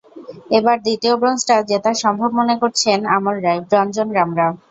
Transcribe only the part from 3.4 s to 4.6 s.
Roy, Ranjan Ramra.